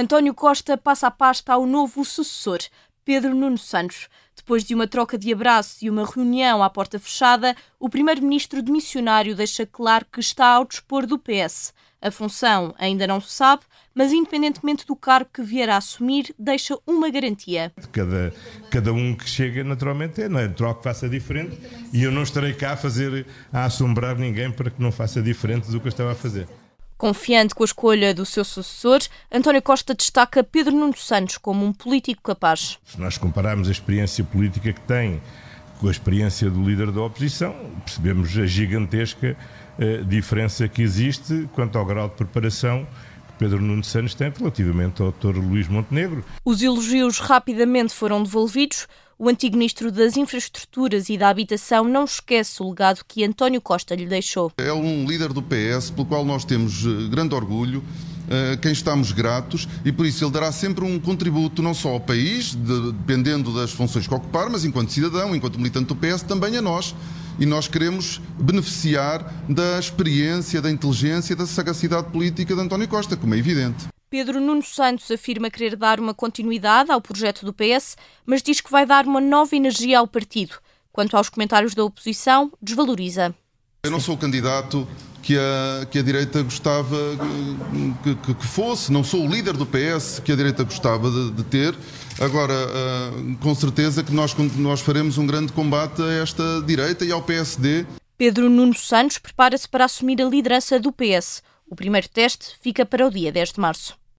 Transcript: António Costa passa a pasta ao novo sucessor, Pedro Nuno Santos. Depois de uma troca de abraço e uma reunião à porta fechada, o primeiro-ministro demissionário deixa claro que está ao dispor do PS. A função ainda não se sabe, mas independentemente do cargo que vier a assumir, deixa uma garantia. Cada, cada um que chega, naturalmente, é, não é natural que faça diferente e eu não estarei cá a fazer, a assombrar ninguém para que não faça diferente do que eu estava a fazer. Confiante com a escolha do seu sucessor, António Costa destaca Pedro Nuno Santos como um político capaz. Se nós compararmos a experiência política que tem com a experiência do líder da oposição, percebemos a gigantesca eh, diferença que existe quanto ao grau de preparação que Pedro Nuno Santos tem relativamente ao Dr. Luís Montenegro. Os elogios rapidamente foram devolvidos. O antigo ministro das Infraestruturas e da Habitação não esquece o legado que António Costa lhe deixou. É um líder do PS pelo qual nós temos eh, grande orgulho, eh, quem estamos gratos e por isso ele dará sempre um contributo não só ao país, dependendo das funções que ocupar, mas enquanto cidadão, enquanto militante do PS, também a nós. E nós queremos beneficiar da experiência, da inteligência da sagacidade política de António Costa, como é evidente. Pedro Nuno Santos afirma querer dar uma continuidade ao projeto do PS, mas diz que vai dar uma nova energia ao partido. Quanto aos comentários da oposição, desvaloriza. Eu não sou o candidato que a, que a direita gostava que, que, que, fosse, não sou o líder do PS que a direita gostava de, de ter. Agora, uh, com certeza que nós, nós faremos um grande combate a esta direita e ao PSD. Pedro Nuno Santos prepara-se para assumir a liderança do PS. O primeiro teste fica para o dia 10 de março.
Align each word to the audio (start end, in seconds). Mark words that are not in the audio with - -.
António 0.00 0.32
Costa 0.32 0.78
passa 0.78 1.08
a 1.08 1.10
pasta 1.10 1.52
ao 1.52 1.66
novo 1.66 2.06
sucessor, 2.06 2.60
Pedro 3.04 3.34
Nuno 3.34 3.58
Santos. 3.58 4.08
Depois 4.34 4.64
de 4.64 4.74
uma 4.74 4.88
troca 4.88 5.18
de 5.18 5.30
abraço 5.30 5.84
e 5.84 5.90
uma 5.90 6.06
reunião 6.06 6.62
à 6.62 6.70
porta 6.70 6.98
fechada, 6.98 7.54
o 7.78 7.86
primeiro-ministro 7.86 8.62
demissionário 8.62 9.36
deixa 9.36 9.66
claro 9.66 10.06
que 10.10 10.18
está 10.18 10.54
ao 10.54 10.64
dispor 10.64 11.06
do 11.06 11.18
PS. 11.18 11.74
A 12.00 12.10
função 12.10 12.74
ainda 12.78 13.06
não 13.06 13.20
se 13.20 13.30
sabe, 13.30 13.64
mas 13.94 14.10
independentemente 14.10 14.86
do 14.86 14.96
cargo 14.96 15.28
que 15.34 15.42
vier 15.42 15.68
a 15.68 15.76
assumir, 15.76 16.34
deixa 16.38 16.78
uma 16.86 17.10
garantia. 17.10 17.70
Cada, 17.92 18.32
cada 18.70 18.94
um 18.94 19.14
que 19.14 19.28
chega, 19.28 19.62
naturalmente, 19.62 20.22
é, 20.22 20.30
não 20.30 20.40
é 20.40 20.48
natural 20.48 20.76
que 20.76 20.82
faça 20.82 21.10
diferente 21.10 21.58
e 21.92 22.02
eu 22.02 22.10
não 22.10 22.22
estarei 22.22 22.54
cá 22.54 22.72
a 22.72 22.76
fazer, 22.78 23.26
a 23.52 23.66
assombrar 23.66 24.16
ninguém 24.16 24.50
para 24.50 24.70
que 24.70 24.80
não 24.80 24.90
faça 24.90 25.20
diferente 25.20 25.70
do 25.70 25.78
que 25.78 25.88
eu 25.88 25.90
estava 25.90 26.12
a 26.12 26.14
fazer. 26.14 26.48
Confiante 27.00 27.54
com 27.54 27.62
a 27.62 27.64
escolha 27.64 28.12
do 28.12 28.26
seu 28.26 28.44
sucessor, 28.44 29.00
António 29.32 29.62
Costa 29.62 29.94
destaca 29.94 30.44
Pedro 30.44 30.76
Nuno 30.76 30.94
Santos 30.98 31.38
como 31.38 31.64
um 31.64 31.72
político 31.72 32.20
capaz. 32.20 32.78
Se 32.84 33.00
nós 33.00 33.16
compararmos 33.16 33.68
a 33.68 33.70
experiência 33.72 34.22
política 34.22 34.70
que 34.70 34.82
tem 34.82 35.18
com 35.80 35.88
a 35.88 35.90
experiência 35.90 36.50
do 36.50 36.62
líder 36.62 36.92
da 36.92 37.00
oposição, 37.00 37.56
percebemos 37.86 38.36
a 38.36 38.44
gigantesca 38.44 39.34
eh, 39.78 40.02
diferença 40.06 40.68
que 40.68 40.82
existe 40.82 41.48
quanto 41.54 41.78
ao 41.78 41.86
grau 41.86 42.06
de 42.06 42.16
preparação 42.16 42.86
que 43.28 43.32
Pedro 43.38 43.62
Nuno 43.62 43.82
Santos 43.82 44.12
tem 44.12 44.30
relativamente 44.30 45.00
ao 45.00 45.10
Dr. 45.10 45.38
Luís 45.38 45.68
Montenegro. 45.68 46.22
Os 46.44 46.60
elogios 46.60 47.18
rapidamente 47.18 47.94
foram 47.94 48.22
devolvidos. 48.22 48.86
O 49.22 49.28
antigo 49.28 49.54
ministro 49.54 49.92
das 49.92 50.16
Infraestruturas 50.16 51.10
e 51.10 51.18
da 51.18 51.28
Habitação 51.28 51.84
não 51.84 52.06
esquece 52.06 52.62
o 52.62 52.70
legado 52.70 53.04
que 53.06 53.22
António 53.22 53.60
Costa 53.60 53.94
lhe 53.94 54.06
deixou. 54.06 54.50
É 54.56 54.72
um 54.72 55.04
líder 55.04 55.30
do 55.34 55.42
PS 55.42 55.90
pelo 55.90 56.06
qual 56.06 56.24
nós 56.24 56.42
temos 56.42 56.86
eh, 56.86 57.06
grande 57.10 57.34
orgulho, 57.34 57.84
eh, 58.30 58.56
quem 58.62 58.72
estamos 58.72 59.12
gratos 59.12 59.68
e 59.84 59.92
por 59.92 60.06
isso 60.06 60.24
ele 60.24 60.30
dará 60.32 60.50
sempre 60.50 60.86
um 60.86 60.98
contributo 60.98 61.60
não 61.60 61.74
só 61.74 61.90
ao 61.90 62.00
país, 62.00 62.54
dependendo 62.54 63.52
das 63.52 63.72
funções 63.72 64.08
que 64.08 64.14
ocupar, 64.14 64.48
mas 64.48 64.64
enquanto 64.64 64.90
cidadão, 64.90 65.36
enquanto 65.36 65.58
militante 65.58 65.88
do 65.88 65.96
PS, 65.96 66.22
também 66.22 66.56
a 66.56 66.62
nós. 66.62 66.94
E 67.38 67.44
nós 67.44 67.68
queremos 67.68 68.22
beneficiar 68.38 69.44
da 69.46 69.78
experiência, 69.78 70.62
da 70.62 70.70
inteligência 70.70 71.36
da 71.36 71.44
sagacidade 71.44 72.08
política 72.08 72.54
de 72.54 72.60
António 72.62 72.88
Costa, 72.88 73.18
como 73.18 73.34
é 73.34 73.38
evidente. 73.38 73.86
Pedro 74.10 74.40
Nuno 74.40 74.64
Santos 74.64 75.08
afirma 75.08 75.48
querer 75.48 75.76
dar 75.76 76.00
uma 76.00 76.12
continuidade 76.12 76.90
ao 76.90 77.00
projeto 77.00 77.46
do 77.46 77.52
PS, 77.52 77.96
mas 78.26 78.42
diz 78.42 78.60
que 78.60 78.70
vai 78.70 78.84
dar 78.84 79.06
uma 79.06 79.20
nova 79.20 79.54
energia 79.54 80.00
ao 80.00 80.08
partido. 80.08 80.56
Quanto 80.92 81.16
aos 81.16 81.28
comentários 81.28 81.76
da 81.76 81.84
oposição, 81.84 82.50
desvaloriza. 82.60 83.32
Eu 83.84 83.90
não 83.92 84.00
sou 84.00 84.16
o 84.16 84.18
candidato 84.18 84.86
que 85.22 85.38
a, 85.38 85.86
que 85.86 86.00
a 86.00 86.02
direita 86.02 86.42
gostava 86.42 86.96
que, 88.02 88.14
que, 88.16 88.34
que, 88.34 88.46
fosse, 88.46 88.90
não 88.90 89.04
sou 89.04 89.24
o 89.24 89.30
líder 89.30 89.56
do 89.56 89.64
PS 89.64 90.20
que 90.24 90.32
a 90.32 90.36
direita 90.36 90.64
gostava 90.64 91.08
de, 91.08 91.30
de 91.30 91.44
ter. 91.44 91.72
Agora, 92.20 92.52
uh, 92.52 93.36
com 93.36 93.54
certeza 93.54 94.02
que 94.02 94.12
nós, 94.12 94.34
nós 94.56 94.80
faremos 94.80 95.18
um 95.18 95.26
grande 95.26 95.52
combate 95.52 96.02
a 96.02 96.12
esta 96.14 96.60
direita 96.66 97.04
e 97.04 97.12
ao 97.12 97.22
PSD. 97.22 97.86
Pedro 98.18 98.50
Nuno 98.50 98.74
Santos 98.74 99.18
prepara-se 99.18 99.68
para 99.68 99.84
assumir 99.84 100.20
a 100.20 100.24
liderança 100.24 100.80
do 100.80 100.90
PS. 100.90 101.44
O 101.70 101.76
primeiro 101.76 102.08
teste 102.08 102.58
fica 102.60 102.84
para 102.84 103.06
o 103.06 103.10
dia 103.10 103.30
10 103.30 103.52
de 103.52 103.60
março. 103.60 104.00